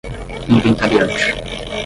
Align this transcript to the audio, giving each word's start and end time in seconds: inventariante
inventariante 0.51 1.25